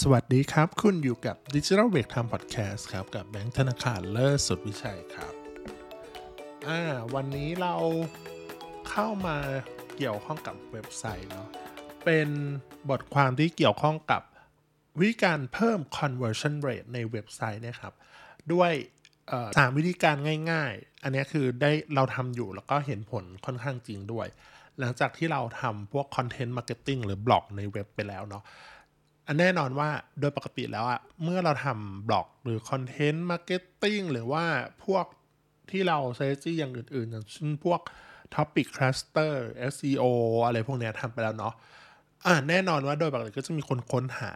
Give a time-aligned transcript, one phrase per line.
[0.00, 5.34] สวัสดีครับ คุณอยู่กับ Digital Break Time Podcast ครับ กับแบงค์ธนาคารเลิศสุดวิชัยครับ
[6.68, 6.80] อ่า
[7.14, 7.74] วันนี้เรา
[8.90, 9.36] เข้ามา
[9.96, 11.48] เกี่ยวข้องกับเว็บไซต์เนาะ
[12.04, 12.28] เป็น
[12.90, 14.22] บทความที่เกี่ยวข้องกับ
[14.98, 17.94] วิธีการเพิ่ม conversion rate ในเว็บไซต์นะครับ
[18.52, 18.72] ด้วย
[19.58, 20.16] สามวิธีการ
[20.50, 24.26] ง่าย ๆ อันนี้คือได้เราทำอยู่แล้วก็เห็นผลค่อนข้างจริงด้วย
[24.78, 28.44] หลังจากที่เราทำพวก content marketing หรือบล็อกในเว็บไปแล้วเนาะ
[29.26, 29.88] อันแน่นอนว่า
[30.20, 34.44] โดยปกติแล้วอะเมื่อเราทำบล็อกหรือ content marketing หรือว่า
[34.84, 35.06] พวก
[35.70, 37.80] strategy อย่างอื่นๆ อย่างเช่นพวก
[38.34, 39.32] Topic Cluster
[39.72, 40.04] SEO
[40.46, 41.54] อะไรพวกเนี้ยทำไปแล้วเนาะ
[42.26, 44.32] อ่าแน่นอนว่าโดยปกติก็จะมีคนค้นหา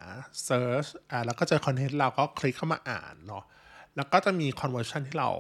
[0.49, 3.45] Search อ่าแล้วก็เจอ content เราก็คลิกเข้ามาอ่านเนาะ
[3.97, 5.31] แล้วก็จะมี conversion ที่เรา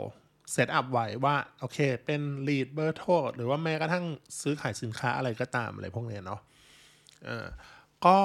[0.53, 4.05] set up ไว้ว่า โอเค เป็น lead เบอร์โทรหรือว่าแม้กระทั่ง
[4.41, 6.41] ซื้อขายสินค้าอะไรก็ตามอะไรพวกเนี้ยเนาะ
[7.27, 7.47] อ่า
[8.07, 8.19] ก็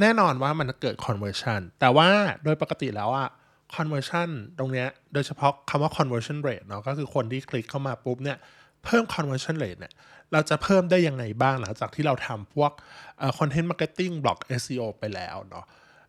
[0.00, 2.08] แน่นอนว่ามันเกิด conversion แต่ว่า
[2.44, 3.28] โดยปกติแล้วอะ
[3.76, 4.28] conversion
[4.58, 8.38] ตรงเนี้ยโดยเฉพาะคำว่า conversion rate เนาะก็คือคนที่คลิกเข้ามาปุ๊บเนี่ย
[8.84, 9.92] เพิ่ม conversion rate เนี่ย
[10.32, 12.70] เราจะเพิ่มได้ยังไงบ้างหลังจากที่เราทำพวก
[13.36, 15.64] content marketing blog SEO ไปแล้วเนาะ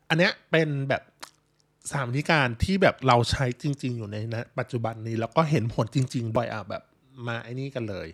[0.10, 1.04] อันเนี้ยเป็นแบบ
[1.92, 6.84] สามวิธีการที่แบบเราใช้จริง ๆ อยู่ในนะปัจจุบันนี้แล้วก็เห็นผลจริง ๆ บ่อยอะแบบ
[7.28, 8.08] มาไอ้นี่กันเลย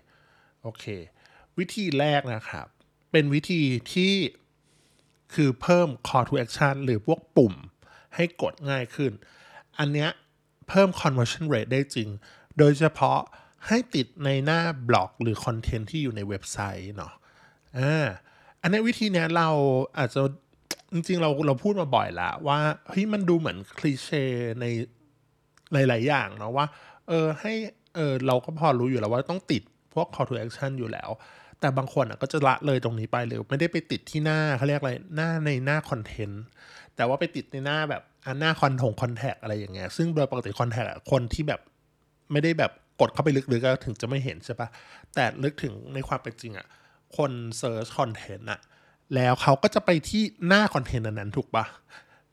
[0.64, 0.86] โอเค
[1.58, 2.68] วิธีแรกนะครับ
[3.12, 3.62] เป็นวิธี
[3.94, 4.14] ที่
[5.34, 7.54] คือเพิ่ม call to action หรือพวกปุ่ม
[8.16, 9.12] ให้กดง่ายขึ้น
[9.80, 10.10] อันเนี้ย
[10.70, 12.10] เพิ่ม conversion rate ได้จริง
[12.58, 13.20] โดยเฉพาะ
[13.68, 17.14] ให้ติดในหน้าบล็อกหรือคอนเทนต์ที่อยู่ในเว็บไซต์เนาะ
[17.80, 18.06] อ่า
[18.62, 19.50] อันนี้วิธีเนี้ยเรา
[19.98, 20.22] อาจจะ
[20.94, 24.24] จริงๆเราเราพูดมาบ่อยล้วว่าเฮ้ยมันดูเหมือนคลีเช่
[24.62, 24.66] ใน
[25.74, 26.66] หลาย ๆ อย่างเนาะว่า
[27.08, 27.54] เออให้
[27.96, 31.10] เออเราก็พอรู้อยู่แล้วว่าต้องติดพวก call to action อยู่แล้ว
[31.60, 36.44] แต่บางคนอะก็จะละเลยตรงนี้ไปหรือไม่ได้ไปติดที่หน้าเขาเรียกอะไรหน้าในหน้า content
[36.96, 41.62] แต่ว่าไปติดในหน้าแบบอันหน้าคอนทง contact อะไรอย่างเงี้ยซึ่งโดยปกติ contact คนที่แบบ
[42.32, 42.72] ไม่ได้แบบ
[43.02, 44.68] กดเข้าไปลึกๆก็ถึงจะไม่เห็นใช่ปะ
[45.16, 46.68] แต่ลึกถึงในความเป็นจริงอะ
[47.18, 48.60] คน search content อะ
[49.16, 51.66] แล้วเขาก็จะไปที่หน้า content นั้นถูกปะ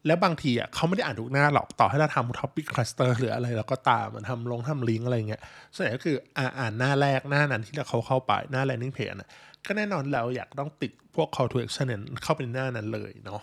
[0.06, 5.42] แล้วบางทีอะเขาไม่ได้อ่านทุกหน้าหรอกต่อให้เราทำ topic cluster หรืออะไรเราก็ตามมันทำลงทำลิงก์อะไรเงี้ย
[5.74, 6.16] ส่วนใหญ่ก็คือ
[6.58, 9.30] อ่านหน้าแรกหน้านั้นที่เราเขาเข้าไปหน้า landing page นะ
[9.66, 11.86] ก็แน่นอนเราอยากต้องติดพวก call to action
[12.22, 13.40] เข้าไปในหน้านั้นเลยเนาะ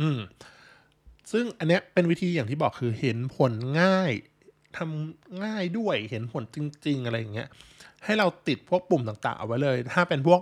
[0.00, 0.18] อืม
[1.32, 4.12] ซึ่งอันเนี้ยเป็นวิธีอย่างที่บอกคือเห็นผลง่าย
[4.76, 7.48] ทำง่ายด้วยเห็นผลจริง ๆ อะไรอย่างเงี้ย
[8.04, 10.40] ให้เราติดพวกปุ่มต่างๆ เอาไว้เลย ถ้าเป็นพวก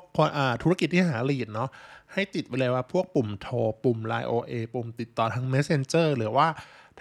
[0.63, 1.69] ธุรกิจที่หา lead เนาะ
[2.13, 6.49] ให้ติดไปเลยว่าพวกปุ่มโทร ปุ่ม Line OA ปุ่มติดต่อทาง Messenger หรือว่า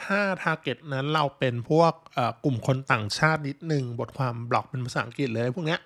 [0.01, 1.93] ถ้า Target นั้นเราเป็นพวก
[2.43, 5.79] กลุ่มคนต่างชาตินิดนึง บทความบล็อกเป็นภาษาอังกฤษเลย พวกเนี้ย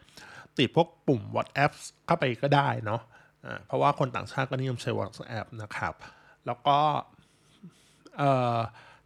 [0.58, 1.72] ติดพวกปุ่ม WhatsApp
[2.06, 5.94] เข้าไปก็ได้เนาะะเพราะว่าคนต่างชาติก็นิยมใช้ WhatsApp นะครับ
[6.46, 6.80] แล้วก็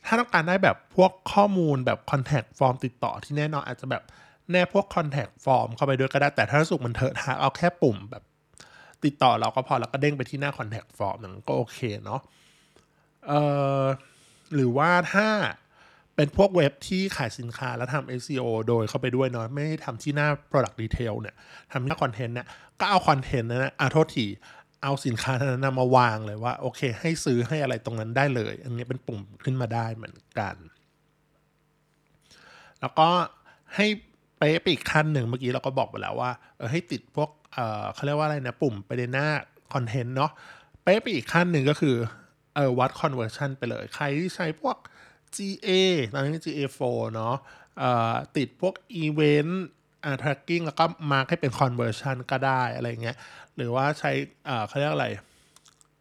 [0.05, 4.03] ถ้าต้องการได้แบบพวกข้อมูลแบบ Contact Form ติดต่อที่แน่นอนอาจจะแบบ
[4.51, 8.23] แนบพวก Contact Form เข้าไปด้วยก็ได้ แต่ถ้าสุกมันเถอะทาเอาแค่ปุ่มแบบ
[9.05, 12.21] ติดต่อเราก็พอแล้วก็เด้งไปที่หน้า Contact Form นั้นก็โอเคเนาะ
[13.27, 13.41] เอ่
[13.81, 13.83] อ
[14.55, 15.27] หรือว่าถ้า
[16.15, 21.35] เป็นพวกเว็บที่ขายสินค้าแล้วทำ SEO โดยเข้าไปด้วยเนาะไม่ทำที่หน้า product detail เนี่ย
[21.71, 22.47] ทำที่หน้าคอนเทนต์เนี่ย
[22.79, 24.25] ก็เอาคอนเทนต์นั้นนะอะโทษที
[24.83, 30.55] เอาสินค้านั้นมาวางเลยว่า โอเค ให้ซื้อให้อะไรตรงนั้นได้เลย อันนี้เป็นปุ่มขึ้นมาได้เหมือนกัน
[32.81, 33.09] แล้วก็
[33.75, 33.87] ให้
[34.37, 39.27] ไปไปอีกขั้นหนึ่งเมื่อกี้เราก็บอกไปแล้วว่าเออให้ติดพวกเออเขาเรียกว่าอะไรนะปุ่มไปในหน้า
[39.73, 40.31] คอนเทนต์เนาะ
[40.83, 41.95] ไปไปอีกขั้นหนึ่งก็คือ
[42.55, 44.77] เออวัด conversion ไปเลย ใครที่ใช้พวก
[45.35, 45.69] GA
[46.13, 46.81] ตอนนี้ GA4
[47.13, 47.35] เนาะ
[48.37, 49.53] ติดพวก Event
[50.05, 53.17] อ่า tracking แล้วก็มาร์กให้เป็น conversion ก็ได้อะไรเงี้ย
[53.55, 54.11] หรือว่าใช้
[54.47, 55.07] อ่าเขาเรียกอะไร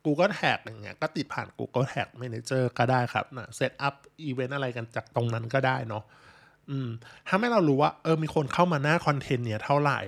[0.04, 3.94] Google Tag อย่างเงี้ย ก็ติดผ่าน Google Tag Manager ก็ได้ครับนะ set up
[4.28, 6.04] event อะไรกันจากตรงนั้นก็ได้เนาะ
[6.70, 6.88] อืม
[7.28, 10.00] ทำให้เรารู้ว่า เออ มีคนเข้ามาหน้าคอนเทนต์เนี่ยเท่าไหร่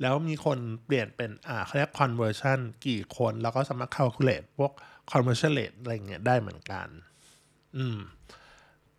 [0.00, 4.72] แล้วมีคนเปลี่ยนเป็น อ่าเขาเรียก conversion กี่คน แล้วก็สามารถ calculate พวก
[5.12, 6.88] conversion rate อะไรเงี้ยได้เหมือนกัน
[7.76, 7.98] อืม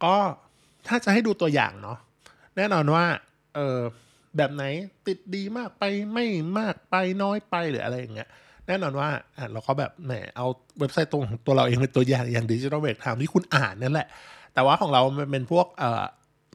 [0.03, 0.15] ก็
[0.87, 1.97] ถ้าจะให้ดูตัวอย่างเนาะ
[2.55, 3.05] แน่นอนว่า
[3.55, 3.79] เออ
[4.37, 4.63] แบบไหน
[5.07, 5.83] ติดดีมากไป
[6.13, 6.25] ไม่
[6.57, 8.29] มากไปน้อยไปหรืออะไรอย่างเงี้ย
[8.67, 10.45] แน่นอนว่าอะเราก็แบบแหมเอา
[10.79, 14.07] เว็บไซต์ตรงของตัวเราเองเป็นตัวอย่างอย่าง Digital Break Time ที่คุณอ่านนั่นแหละ
[14.53, 16.03] แต่ว่าของเรามันเป็นพวกเออ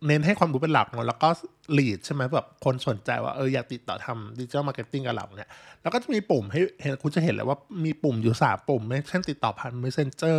[0.06, 1.29] เน้นให้ความรู้เป็นหลักเนาะแล้วก็
[1.78, 5.50] lead ใช่ไหมแบบคนสนใจว่าเอออยากติดต่อทำ digital marketing กับเราเนี่ย
[5.82, 10.38] แล้วก็จะมีปุ่มให้เห็นคุณจะเห็นเลยว่ามีปุ่มอยู่สามปุ่มเช่นติดต่อผ่าน Messenger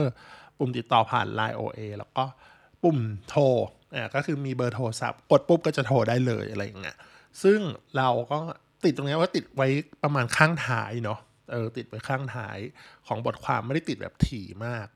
[0.57, 2.23] ปุ่มติดต่อผ่าน Line OA แล้วก็
[2.83, 2.97] ปุ่ม
[3.29, 3.43] โทร
[3.95, 6.97] อ่าก็คือมีเบอร์โทรศัพท์กดปุ๊บก็จะโทรได้เลยอะไรอย่างเงี้ย
[7.43, 7.59] ซึ่ง
[7.97, 8.39] เราก็
[8.83, 9.67] ติดตรงนี้ว่าติดไว้
[10.03, 11.19] ประมาณข้างท้ายเนาะ
[11.51, 12.57] เออติดไว้ข้างท้าย
[13.07, 14.87] ของบทความไม่ได้ติดแบบถี่มาก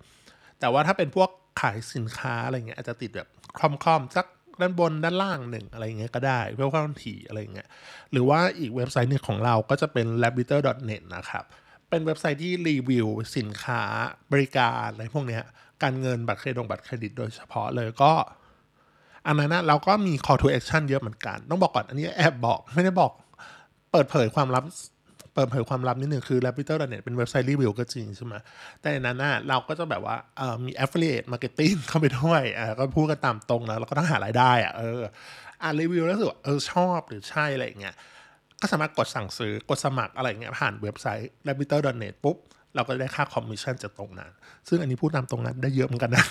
[0.59, 1.29] แต่ว่าถ้าเป็นพวก
[1.61, 3.27] ขายสินค้าอะไรเงี้ยอาจจะติดแบบ
[3.57, 4.25] คล่อมๆสัก
[4.61, 7.67] ด้านบนด้านล่างหนึ่งอะไรเงี้ยก็ได้เพื่อความถี่อะไรเงี้ย
[8.11, 11.43] หรือว่าอีกเว็บไซต์หนึงของเราก็จะเป็น labitter.net นะครับ
[11.89, 13.07] เป็นเว็บไซต์ที่รีวิว
[13.37, 13.81] สินค้า
[14.31, 15.43] บริการอะไรพวกเนี้ย
[15.83, 18.13] การเงินบัตรเครดิตบัตรเครดิตโดยเฉพาะเลยก็
[19.27, 23.11] อันนั้นนะเราก็มี call to action เยอะเหมือนกัน ต้องบอกก่อน อันนี้แอบบอกไม่ได้บอก
[23.91, 24.63] เปิดเผยความลับ
[25.35, 28.33] เปิดเผยความลับนิดหนึ่งคือ Raptor.net เป็นเว็บไซต์รีวิวก็จริงใช่ไหม
[28.81, 35.01] แต่ในนั้นนะเราก็จะแบบว่าเออมี affiliate marketing เข้าไปด้วยอ่าก็พูดกันตามตรงนะเราก็ต้องหารายได้อะเออ
[35.63, 37.95] อ่านรีวิวแล้วรู้สึกเออชอบหรือใช่อะไรอย่างเงี้ย
[38.61, 42.37] ก็สามารถกดสั่งซื้อกดสมัครอะไรเงี้ยผ่านเว็บไซต์ Raptor.net ปุ๊บ
[42.75, 44.31] เราก็ได้ค่าคอมมิชชั่นจากตรงนั้น
[44.67, 46.25] ซึ่งอันนี้พูดตามตรงนั้นได้เยอะเหมือนกันนะ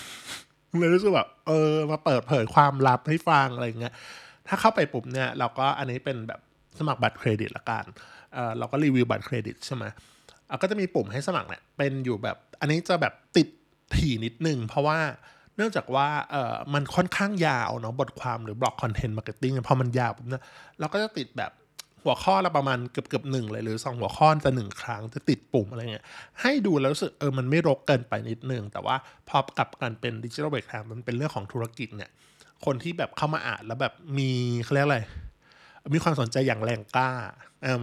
[0.79, 3.95] เลยรู้สึกแบบเออมาเปิดเผยความลับให้ฟังอะไรเงี้ย
[4.49, 6.41] ถ้าเข้าไปปุ๊บเนี่ยเราก็อันนี้เป็นแบบ
[6.79, 7.85] สมัครบัตรเครดิตละกัน
[8.35, 9.85] เออเราก็รีวิวบัตรเครดิตใช่ไหม
[10.63, 13.49] ก็จะมีปุ่มให้สมัครเนี่ยเป็นอยู่แบบอันนี้จะแบบติด
[13.95, 14.99] ถี่นิดนึงเพราะว่า
[15.57, 20.43] เนื่องจากว่าเออมันค่อนข้างยาวเนาะบทความหรือ blog content marketing พอมันยาวปุ๊บเนี่ย
[20.81, 21.51] เราก็จะติดแบบ
[22.05, 26.05] หัวข้อละประมาณเกือบเกือบหนึ่งเลยหรือสองหัวข้อจะหนึ่งครั้งจะติดปุ่มอะไรเงี้ย
[26.43, 28.97] ให้ดูแล้วรู้สึกเออมันไม่รกเกินไปนิดนึง แต่ว่า
[29.29, 32.11] พอกลับกันเป็น Digital Break Time มันเป็นเรื่องของธุรกิจเนี่ย
[32.65, 34.31] คนที่แบบเข้ามาอ่านแล้วแบบมี
[34.65, 35.01] เขาเรียกอะไร
[35.95, 37.11] มีความสนใจอย่างแรงกล้า
[37.63, 37.79] เออ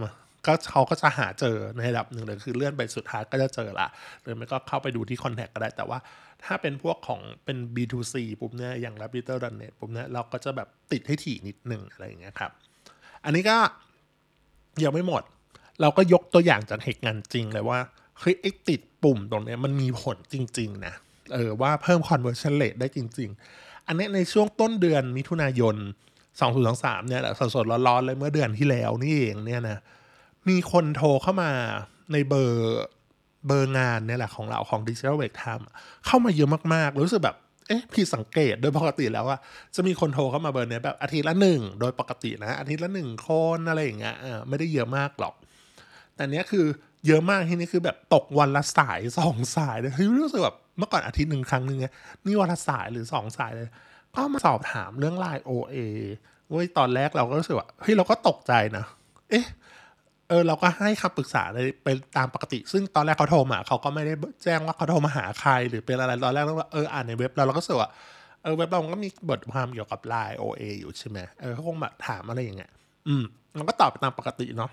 [0.46, 3.88] ก็เขาก็จะหาเจอในระดับหนึ่งเลยคือเลื่อนไปสุดท้ายก็จะเจอละ
[4.22, 5.98] หรือไม่ก็เข้าไปดูที่คอนแทคก็ได้ แต่ว่า
[6.44, 12.50] ถ้าเป็นพวกของเป็น B2C ปุ๊บเนี่ยอย่าง r a p i t e r n e t ปุ๊บเนี่ยเราก็จะแบบติดให้ถี่นิดหนึ่งอะไรอย่างเงี้ยครับ
[13.24, 13.56] อันนี้ก็
[14.84, 15.22] ยังไม่หมด
[15.80, 17.78] เราก็ยกตัวอย่างจากเหตุการณ์จริงเลยว่า
[18.20, 20.94] เฮ้ยไอ้ติดปุ่มตรงนี้มันมีผลจริง ๆ นะ
[21.32, 25.76] เออว่าเพิ่ม conversion rate ได้จริง ๆ อันนี้ในช่วงต้นเดือนมิถุนายน
[26.42, 29.78] 2023 เนี่ยแหละสดๆร้อนๆเลยเมื่อเดือนที่แล้วนี่เองเนี่ยนะ
[30.48, 31.50] มีคนโทรเข้ามา
[32.12, 32.82] ในเบอร์
[33.46, 35.64] เบอร์งานเนี่ยแหละของเราของ Digital Wake Time
[36.06, 37.36] เข้ามาเยอะมากๆ รู้สึกแบบ
[37.68, 39.40] เอ๊ะผิดสังเกตโดยปกติแล้วอะ
[39.74, 44.16] จะมีคนโทรเข้ามาเบอร์เนี้ยแบบอาทิตย์ละหนึ่งโดยปกตินะอาทิตย์ละหนึ่งคนอะไรอย่างเงี้ย
[44.48, 45.34] ไม่ได้เยอะมากหรอก
[46.16, 46.66] แต่เนี้ยคือ
[47.06, 51.86] เยอะมากที่นี่คือแบบตกวันละสายสองสายเลยเฮ้ยรู้สึกแบบเมื่อก่อนอาทิตย์หนึ่งครั้งหนึ่งไง
[52.24, 53.68] นี่วันละสายหรือสองสายเลย
[54.14, 55.76] ก็มาสอบถามเรื่องไลน์ OA
[56.50, 58.84] เว้ยตอนแรกเราก็รู้สึกว่าเฮ้ยเราก็ตกใจนะ
[59.30, 59.46] เอ๊ะ
[60.28, 67.90] เออเราก็ให้คำปรึกษาเลยเป็นตามปกติ ซึ่งตอนแรกเขาโทรมาเขาก็ไม่ได้แจ้งว่าเขาโทรมาหาใครหรือเป็นอะไรตอนแรกเราเอออ่านในเว็บเราเราก็รู้สึกว่า
[68.42, 72.70] เออเว็บเราก็มีบทความเกี่ยวกับไลน์ OA อยู่ใช่ไหมเออเขาคงแบบถามอะไรอย่างเงี้ย
[73.08, 73.22] อืม
[73.56, 74.70] เราก็ตอบไปตามปกติเนาะ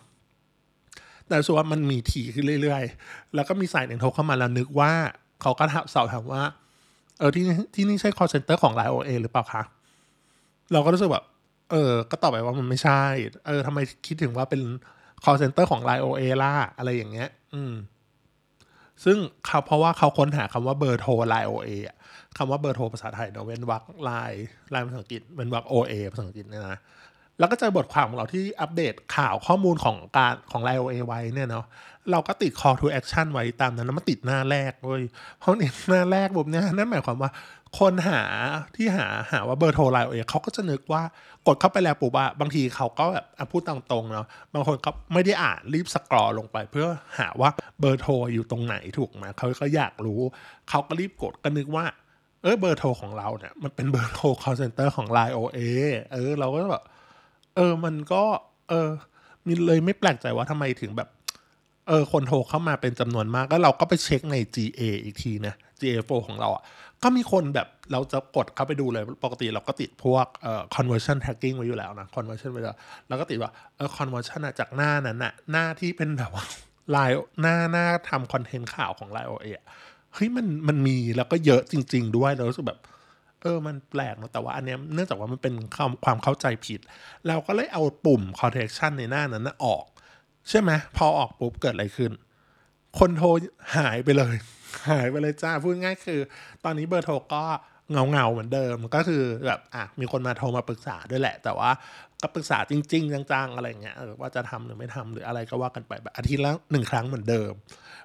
[1.28, 4.92] แต่รู้สึกว่ามันมีถี่ขึ้นเรื่อยๆ แล้วก็มีสายหนึ่งโทรเข้ามาแล้วนึกว่า
[5.42, 6.44] เขาก็ถามสอบถามว่า
[7.20, 7.44] เออที่
[7.76, 9.64] ที่นี่ใช่ call center ของ Line OA หรือเปล่าคะ
[10.72, 11.26] เราก็รู้สึกแบบ
[11.72, 13.02] เออ ก็ตอบไปว่ามันไม่ใช่
[13.48, 14.62] เออทำไมคิดถึงว่าเป็น
[15.24, 17.74] call center ของ Line OA ล่าอะไรอย่างเงี้ย อืม
[19.04, 21.96] ซึ่งเขาเพราะว่าเขาค้นหาคำว่าเบอร์โทร Line OA อะ
[22.38, 24.40] คำว่าเบอร์โทรภาษาไทยเนาะเว้นวรรค Line
[24.74, 26.78] Line ภาษาอังกฤษเว้นวรรค OA ภาษาอังกฤษเนี่ยนะ
[27.40, 31.66] แล้วก็เจอบทความของเราที่อัปเดตข่าวข้อมูลของการของ Line OA ไว้เนี่ยเนาะ
[32.12, 35.04] เราก็ติด call to action ไว้ตามนั้นแล้วมันติดหน้าแรกเว้ย
[35.40, 37.32] เพราะเนี่ยหน้าแรกแบบเนี้ยนั่นหมายความว่า
[37.80, 38.22] คนหา
[38.76, 41.04] ที่หาหาว่าเบอร์โทรไลน์เองเขาก็จะนึกว่า
[41.48, 46.88] กดเข้าไปแล้วปุ๊บว่าบางทีเขาก็แบบพูดตามตรงเนาะบางคนก็ไม่ได้อ่านรีบสกรอลงไป เพื่อ
[47.20, 47.50] หาว่า
[47.80, 50.20] เบอร์โทรอยู่ตรงไหนถูกไหมเขาก็อยากรู้
[50.70, 51.86] เขาก็รีบกดก็นึกว่า
[52.44, 55.60] เออเบอร์โทรของเราเนี่ยมันเป็นเบอร์โทร call center ของ Line OA
[56.14, 56.84] เออเราก็แบบ
[57.56, 58.24] เออ มันก็
[58.70, 58.90] เออ
[59.48, 61.10] มีเลยไม่แปลกใจว่าทำไมถึงแบบ
[61.88, 66.64] เออ คนโทรเข้ามาเป็นจำนวนมาก แล้วเราก็ไปเช็คใน GA อีกทีนะ GA4 ของเราอะ
[67.04, 72.76] ก็มีคนแบบเราจะกดเข้าไปดูเลย ปกติเราก็ติดพวกเอ่อ conversion tracking ไว้อยู่แล้วนะ conversion ไว้แล้ว
[73.08, 76.46] แล้วก็ติดว่า เออ conversion อะจากหน้านั้นน่ะหน้าที่เป็นแบบว่า
[76.92, 79.66] ไลน์หน้าหน้าทำคอนเทนต์ข่าวของไลน์โอเอะ
[80.14, 82.80] เฮ้ยมันมันมีแล้วก็เยอะจริง ๆ ด้วยเรารู้สึกแบบ
[83.44, 86.80] เออมันแปลกเนอะแต่ว่าอันเนี้ยเนื่องจากว่ามันเป็นความความเข้าใจผิด
[87.28, 89.86] เราก็เลยเอาปุ่ม correction ในหน้านั้นนะออก
[90.50, 92.12] ใช่ไหมพอออกปุ๊บเกิดอะไรขึ้น
[93.00, 93.28] คนโทร
[93.78, 94.36] หายไปเลย
[94.90, 96.20] หายไปเลยจ้าพูดง่ายคือ
[96.64, 97.46] ตอนนี้เบอร์โทรก็
[97.94, 101.70] เงาเงาๆเหมือนเดิมก็คือแบบอะมีคนมาโทรมาปรึกษาด้วยแหละ แต่ว่า
[102.22, 107.52] ก็ปรึกษาจริง ๆ จังๆอะไรเงี้ยเออว่าจะทำหรือไม่ทำหรืออะไรก็ว่ากันไปแบบอาทิตย์ละหนึ่งครั้งเหมือนเดิม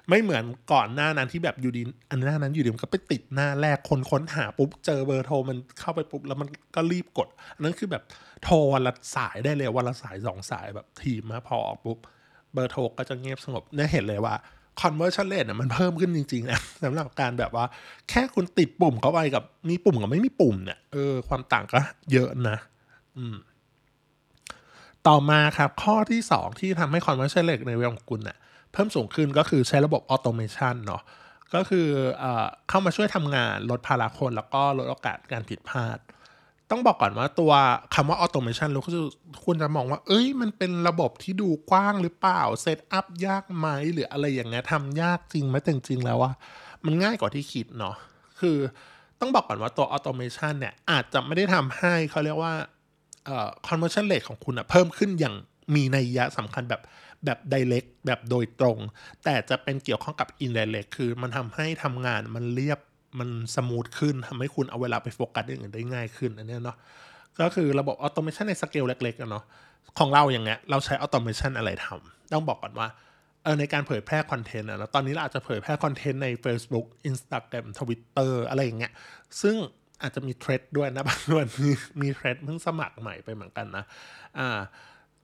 [0.09, 0.43] ไม่เหมือน
[0.73, 8.03] ก่อนหน้านั้นที่แบบอยู่ดีอันหน้านั้นอยู่ดีมันก็ไปติดหน้าแรกคนค้นหาปุ๊บเจอเบอร์โทรมันเข้าไปปุ๊บแล้วมันก็รีบกดอันนั้นคือแบบ
[8.43, 11.97] โทรวันละสายได้เลยวันละสายสองสายแบบทีมมาพอออกปุ๊บ
[12.53, 14.35] เบอร์โทรก็จะเงียบสงบเนี่ยเห็นเลยว่า
[14.81, 17.65] conversion rate น่ะมันเพิ่มขึ้นจริงๆนะสำหรับการแบบว่า
[18.09, 21.79] แค่คุณติดปุ่มเข้าไปกับมีปุ่มกับไม่มีปุ่มเนี่ยเออความต่างก็
[22.11, 22.57] เยอะนะ
[23.17, 23.35] อืม
[25.07, 28.37] ต่อมาครับ ข้อที่ 2 ที่ทำให้ conversion rate ในเว็บของคุณเน่ะ
[28.73, 31.01] เพิ่มสูงขึ้นก็คือใช้ระบบ automation เนาะ
[31.55, 31.87] ก็คือ
[32.19, 32.25] เอ
[32.69, 35.97] เข้ามาช่วยทำงานลดภาระคนแล้วก็ลดโอกาสการผิดพลาด
[36.71, 37.51] ต้องบอกก่อนว่าตัว
[37.95, 39.05] คำว่า automation รู้คือ
[39.45, 46.31] คุณจะมองว่า เอ้ย มันเป็นระบบที่ดูกว้างหรือเปล่า set up ยากไหมหรืออะไรอย่างเงี้ยทำยากจริงไหมแต่จริงๆแล้วว่า
[46.85, 47.95] มันง่ายกว่าที่คิดเนาะ
[48.39, 48.57] คือ
[49.19, 52.53] ต้องบอกก่อนว่าตัว automation เนี่ย อาจจะไม่ได้ทำให้เขาเรียกว่า
[53.25, 55.35] เอ่อ conversion rate ของคุณอะเพิ่มขึ้นอย่าง
[55.75, 56.81] มีนัยยะสำคัญแบบ
[57.25, 58.77] แบบ direct แบบโดยตรง
[59.23, 62.79] แต่จะเป็นเกี่ยวข้องกับ indirect คือมันทำให้ทำงานมันเรียบ
[63.19, 66.77] มัน smooth ขึ้นทำให้คุณเอาเวลาไปโฟกัสอย่างอื่นได้ง่ายขึ้นอันนี้เนาะ
[67.41, 69.43] ก็คือระบบ automation ในสเกลเล็กๆเนาะ
[69.99, 72.87] ของเราอย่างเงี้ยเราใช้ automation อะไรทำต้องบอกก่อนว่า
[73.43, 78.91] เออในการเผยแพร่คอนเทนต์นะตอนนี้เราอาจจะเผยแพร่คอนเทนต์ใน Facebook Instagram Twitter อะไรอย่างเงี้ย
[79.41, 79.55] ซึ่ง
[80.01, 83.83] อาจจะมี Threads ด้วยนะบางวันมีมี Threads เพิ่งสมัครใหม่ไปเหมือนกันนะ
[84.39, 84.59] อ่า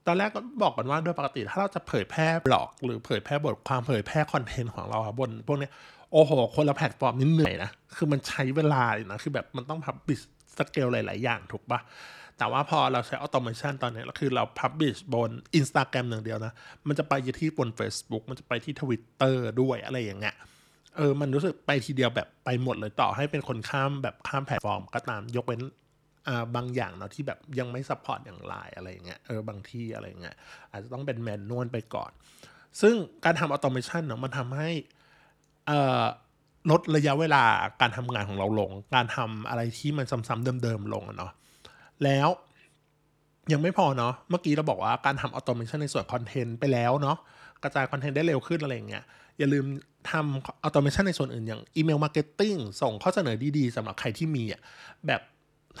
[0.06, 10.20] ตอนแรกก็บอกกันว่าโดยปกติถ้าเราจะเผยแพร่บล็อก หรือเผยแพร่บทความเผยแพร่คอนเทนต์ของเราบนพวกนี้โอ้โห คนละแพลตฟอร์มนี่เหนื่อยนะ คือมันใช้เวลาเลยนะ คือแบบมันต้อง publish
[10.58, 11.80] schedule หลาย ๆ อย่างถูกปะ
[12.38, 16.52] แต่ว่าพอเราใช้ automation ตอนนี้คือเรา publish บน Instagram อย่างเดียวนะ
[16.88, 20.36] มันจะไปที่บน Facebook มันจะไปที่ Twitter ด้วยอะไรอย่างเงี้ย
[20.96, 25.62] เออ มันรู้สึกไปทีเดียวแบบไปหมดเลยต่อให้เป็นคนข้ามแบบข้ามแพลตฟอร์มก็ตามยกเว้น
[26.28, 30.36] อ่าบางอย่างเนาะที่แบบยังไม่ support อย่างไลน์อะไรเงี้ยเออบางที่อะไรเงี้ย
[30.70, 32.10] อาจจะต้องเป็น manual ไปก่อน
[32.80, 32.94] ซึ่ง
[33.24, 34.70] การทำ automation เนาะมันทำให้
[36.70, 37.42] ลดระยะเวลา
[37.80, 41.32] การทำงานของเราลง การทำอะไรที่มันซ้ำๆเดิมๆลงเนาะ
[42.04, 42.28] แล้ว
[43.52, 47.16] ยังไม่พอเนาะเมื่อกี้เราบอกว่าการทำ automation ในส่วนคอนเทนต์ไปแล้วเนาะ
[47.62, 49.04] กระจายคอนเทนต์ได้เร็วขึ้นอะไรเงี้ย
[49.38, 49.64] อย่าลืม
[50.10, 54.60] ทำ automation ในส่วนอื่นอย่าง email marketing ส่งข้อเสนอดีๆสำหรับใครที่มีอะ
[55.06, 55.20] แบบ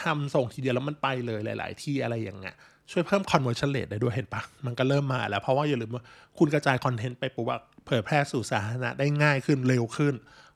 [0.02, 2.56] ทำส่งทีเดียวแล้วมันไปเลยหลาย ๆ ที่อะไรอย่างเงี้ย
[2.90, 6.04] ช่วยเพิ่ม conversion rate ได้ด้วยเห็นปะมันก็เริ่มมาแล้ว เพราะว่าอย่าลืมว่า
[6.38, 7.46] คุณกระจายคอนเทนต์ไปปุ๊บ
[7.86, 10.14] เผยแพร่สู่สาธารณะได้ง่ายขึ้นเร็วขึ้น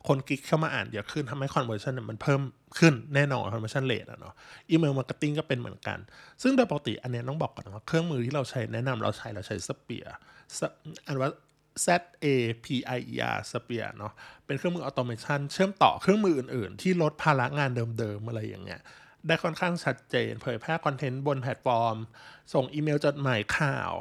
[0.08, 2.40] คนคลิกเข้ามาอ่านเยอะขึ้นทำให้ conversion มันเพิ่ม
[2.78, 4.34] ขึ้นแน่นอน conversion rate อะเนาะ
[4.70, 5.98] email marketing ก็เป็นเหมือนกัน
[6.42, 10.06] ซึ่งโดยปกติอันนี้ต้องบอกก่อนว่าเครื่องมือที่เราใช้แนะนำเราใช้เราใช้ Zapier
[11.06, 11.30] อันว่า
[11.86, 11.88] Z
[12.24, 12.26] A
[12.64, 14.12] P I E R Zapier เนาะ
[14.46, 18.80] เป็นเครื่องมือ automation เชื่อมต่อเครื่องมืออื่น ๆ ที่ลดภาระงานเดิม ๆ อะไรอย่างเงี้ย
[19.26, 21.96] ได้ค่อนข้างชัดเจน เผยแพร่คอนเทนต์บนแพลตฟอร์ม
[22.54, 23.92] ส่งอีเมลจดหมายข่าว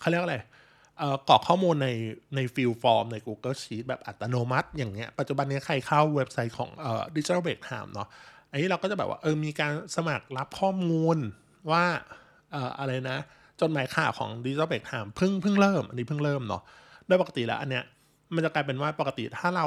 [0.00, 0.38] เขาเรียกอะไร
[1.28, 1.88] กรอกข้อมูลใน
[2.36, 8.08] ใน fill form ใน Google Sheet แบบอัตโนมัติ อย่างเงี้ยปัจจุบันนี้ใครเข้าเว็บไซต์ของเอ่อ Digital Break Time เนาะ
[8.50, 11.18] อันนี้เราก็จะแบบว่าเออมีการสมัครรับข้อมูล
[11.70, 11.84] ว่า
[12.52, 13.18] เอ่ออะไรนะ
[13.60, 16.62] จดหมายข่าวของ Digital Break Time เพิ่งเพิ่งเริ่ม อันนี้เพิ่งเริ่มเนาะ
[17.06, 17.84] โดยปกติแล้วอันเนี้ย
[18.34, 19.66] มันจะกลายเป็นว่าปกติถ้าเรา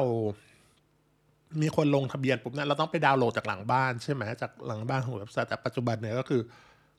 [1.61, 6.41] มีคนลงทะเบียนปุ๊บเนี่ยเราต้องไปดาวน์โหลดจากหลังบ้านใช่ไหมจากหลังบ้านของเว็บไซต์แต่ปัจจุบันเนี่ยก็คือ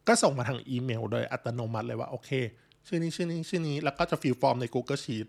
[0.08, 2.30] ก็ส่งมาทางอีเมล โดยอัตโนมัติเลยว่าโอเค
[2.86, 5.26] ชื่อนี้ชื่อนี้ชื่อนี้แล้วก็จะ fill form ใน Google Sheet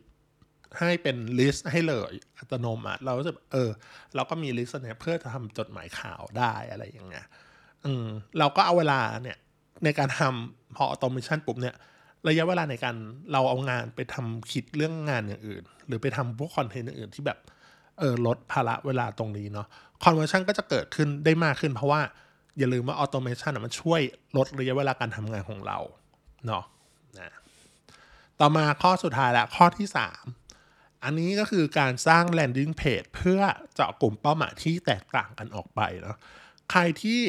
[0.79, 3.70] ให้เป็น list ให้เลยอัตโนมัติเราจะเออ
[4.15, 7.25] เราก็มี list เนี่ยเพื่อจะทำจดหมายข่าวได้อะไรอย่างเงี้ย
[7.86, 8.05] อืม
[8.39, 9.38] เราก็เอาเวลาเนี่ย
[9.84, 11.75] ในการทำพอ automation ปุ๊บเนี่ย
[12.27, 12.96] ระยะเวลาในการ
[13.32, 17.39] เราเอางานไปทำคิดเรื่องงานอย่างอื่น หรือไปทำพวกคอนเทนต์อื่นที่แบบ
[18.00, 19.68] เออลดภาระเวลาตรงนี้เนาะ
[20.04, 22.02] conversion ก็จะเกิดขึ้นได้มากขึ้น เพราะว่า
[22.58, 24.02] อย่าลืมว่า automation มันช่วย
[24.38, 25.78] ลดระยะเวลาการทำงานของเรา
[26.48, 26.64] เนาะ
[27.20, 27.32] นะ
[28.40, 29.88] ต่อมาข้อสุดท้ายละข้อที่
[30.44, 33.42] 3 อันนี้ก็คือการสร้าง landing page เพื่อ
[33.75, 36.18] เจาะกลุ่มเป้าหมายที่แตกต่างกันออกไปเนาะ
[36.72, 37.20] ใครที่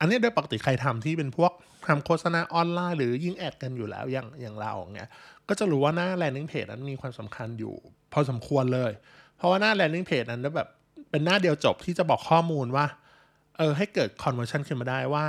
[0.00, 1.52] อันนี้โดยปกติใครทำที่เป็นพวก
[1.86, 5.10] ทำโฆษณาออนไลน์หรือยิงแอดกันอยู่แล้วอย่างอย่างเราอย่างเงี้ย
[5.48, 7.74] ก็จะรู้ว่าหน้า landing page นั้นมีความสำคัญอยู่
[8.12, 8.92] พอสมควรเลย
[9.42, 10.68] เพราะว่าหน้า landing page นั้นแบบ
[11.10, 12.86] เป็นหน้าเดียวจบที่จะบอกข้อมูลว่า
[13.58, 15.24] เออให้เกิด conversion ขึ้นมาได้ว่า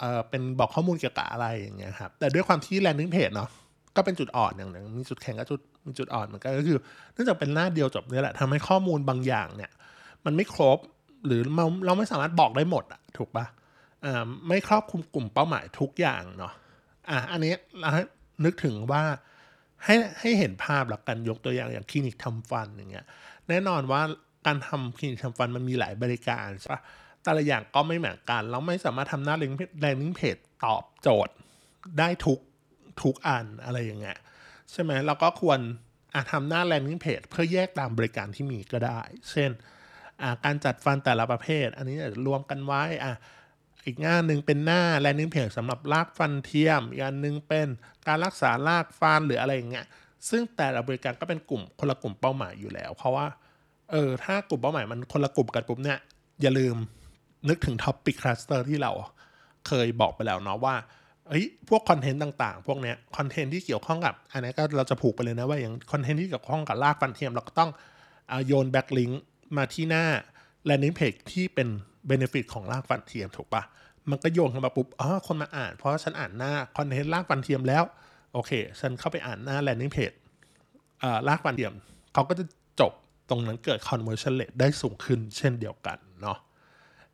[0.00, 3.48] เออเป็นบอกข้อมูลเกี่ยวกับอะไรอย่างเงี้ยครับ แต่ด้วยความที่ landing page เนาะ
[3.96, 6.78] ก็เป็นจุดอ่อนอย่างหนึ่งมีจุดแข็งกับจุดมีจุดอ่อนเหมือนกันก็คือ
[7.12, 9.70] เนื่องจากเป็นหน้าเดียวจบนี่แหละทำให้ข้อมูลบางอย่างเนี่ย
[10.24, 10.78] มันไม่ครบ
[11.26, 13.46] หรือเราเราไม่สามารถบอกได้หมดอะถูกปะ
[14.04, 16.52] อ่าไม่ครอบคลุมกลุ่มเป้าหมายทุกอย่างเนาะ
[17.10, 17.90] อะอันนี้เรา
[18.44, 19.02] นึกถึงว่า
[19.84, 23.06] ให้ให้เห็นภาพแล้วกันยกตัวอย่างอย่างคลินิกทำฟันอย่างเงี้ย
[23.48, 24.02] แน่นอนว่า
[24.46, 26.82] การทำคลินิกทำฟันมันมีหลายบริการใช่ปะ
[27.22, 29.44] แต่ละอย่างก็ไม่เหมือนกัน เราไม่สามารถทำหน้าแล
[29.94, 31.34] landing page ตอบโจทย์
[31.98, 32.38] ได้ทุก
[33.02, 34.18] ทุกอันอะไรอย่างเงี้ย
[34.70, 35.60] ใช่ไหมเราก็ควร
[36.32, 39.00] ทำหน้า landing page เพื่อแยกตามบริการที่มีก็ได้
[39.30, 39.50] เช่น
[40.44, 43.14] การจัดฟันแต่ละประเภท อันนี้รวมกันไว้อะ
[43.84, 47.68] อีกหน้าหนึ่งเป็นหน้า landing page สำหรับรากฟันเทียม อีกอันนึงเป็น
[48.06, 49.86] การรักษารากฟันหรืออะไรอย่างเงี้ย
[50.30, 53.26] ซึ่งแต่ละบริการก็เป็นกลุ่มคนละกลุ่มเป้าหมายอยู่แล้ว เพราะว่า
[53.90, 55.98] เออถ้ากลุ่มเป้าหมายมันคนละกลุ่มกันปุ๊บเนี่ย
[56.42, 56.76] อย่าลืม
[57.48, 58.92] นึกถึง topic cluster ที่เรา
[59.66, 60.74] เคยบอกไปแล้วเนาะว่า
[61.28, 67.70] เอ้ยพวกคอนเทนต์ต่างๆ พวกเนี้ยคอนเทนต์ที่เกี่ยวข้องกับ อันนี้ก็เราจะผูกไปเลยนะว่าอย่างคอนเทนต์ที่เกี่ยวข้องกับรากฟันเทียม เราก็ต้อง
[68.46, 69.22] โยน backlink
[69.56, 70.04] มาที่หน้า
[70.68, 71.68] landing page ที่เป็น
[72.10, 73.62] benefit ของรากฟันเทียมถูกปะ
[74.10, 77.84] มันก็โยงเข้ามาปุ๊บอ๋อคนมาอ่าน เพราะฉันอ่านหน้าคอนเทนต์รากฟันเทียมแล้ว
[78.36, 80.16] โอเค ฉันเข้าไปอ่านหน้า landing page
[81.02, 81.74] รากฟันเทียม
[82.14, 82.44] เขาก็จะ
[82.80, 82.92] จบ
[83.30, 86.38] ตรงนั้นเกิด conversion rate ได้สูงขึ้นเช่นเดียวกันเนาะ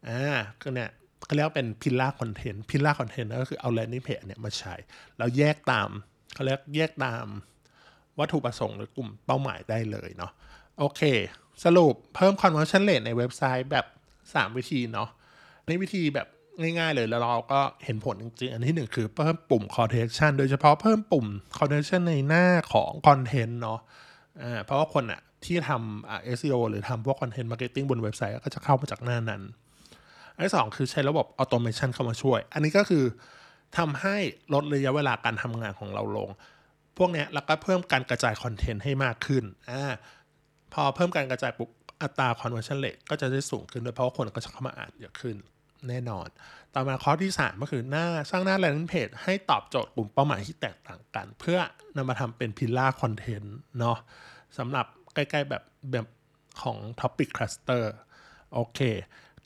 [0.08, 0.22] อ่า
[0.60, 0.90] ก็เนี่ย
[1.24, 4.74] เขาเรียกว่าเป็นพิลล่าคอนเทนต์พิลล่าคอนเทนต์ก็คือเอา landing page เนี่ยมาใช้
[5.18, 5.88] แล้วแยกตาม
[6.34, 7.26] เขาเรียกแยกตาม
[8.18, 10.32] วัตถุประสงค์หรือกลุ่มเป้าหมายได้เลยเนาะ
[10.78, 11.02] โอเค
[11.64, 13.86] สรุปเพิ่ม conversion rate ในเว็บไซต์แบบ
[14.20, 15.08] 3 วิธีเนาะ
[15.66, 16.28] ในวิธีแบบ
[16.60, 23.80] ง่ายๆเลยแล้วเราก็เห็นผลจริงๆ อันที่หนึ่งคือเพิ่มปุ่ม call to action โดยเฉพาะเพิ่มปุ่ม call to action ในหน้าของคอนเทนต์เนาะ
[24.64, 29.42] เพราะว่าคนอะที่ทำ SEO หรือทำพวก content marketing บนเว็บไซต์ก็จะเข้ามาจากหน้านั้น
[30.34, 33.04] อันที่สองคือใช้ระบบ automation เข้ามาช่วย อันนี้ก็คือ
[33.78, 34.16] ทำให้
[34.52, 36.28] ลดระยะเวลาการทำงานของเราลง
[36.98, 39.92] พวกเนี้ยแล้วก็เพิ่มการกระจายคอนเทนต์ให้มากขึ้นอ่า
[40.72, 41.70] พอเพิ่มการกระจายปุ๊บ
[42.02, 45.36] อัตรา conversion rate ก็จะได้สูงขึ้นด้วยเพราะว่าคนก็จะเข้ามาอ่านเยอะขึ้น
[45.88, 46.28] แน่นอน
[46.74, 51.58] ต่อมาข้อที่ 3 ก็คือหน้าสร้างหน้า landing page ให้ตอบโจทย์กลุ่มเป้าหมายที่แตกต่างกัน เพื่อ
[51.96, 53.98] นำมาทำเป็นพิลล่าคอนเทนต์เนาะ
[54.58, 55.62] สำหรับใกล้ๆแบบ
[55.92, 56.06] แบบ
[56.62, 57.82] ของ Topic Cluster
[58.54, 58.80] โอเค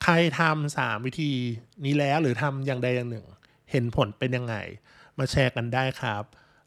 [0.03, 1.31] ใครทำสามวิธี
[1.85, 3.25] นี้แล้วหรือทำอย่างใดอย่างหนึ่ง
[3.71, 4.55] เห็นผลเป็นยังไง
[5.17, 6.23] มาแชร์กันได้ครับ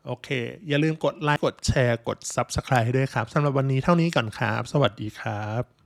[0.06, 0.28] โอเค
[0.68, 5.79] อย่าลืมกดไลค์กดแชร์กด Subscribe ให้ด้วยครับสำหรับวันนี้เท่านี้ก่อนครับ สวัสดีครับ